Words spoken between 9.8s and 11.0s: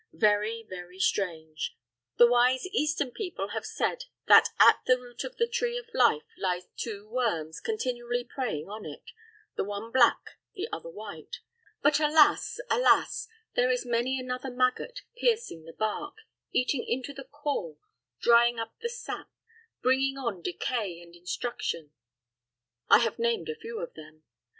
black, the other